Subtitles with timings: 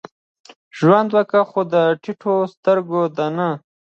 [0.77, 3.49] ژوند وکه؛ خو د ټيټو سترګو دا نه.